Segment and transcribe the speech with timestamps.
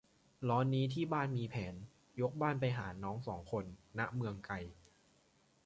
[0.49, 1.75] ร้อนนี้ที่บ้านมีแผน
[2.21, 3.65] ยกบ้านไปหาน้องสองคน
[3.99, 4.55] ณ เมืองไกล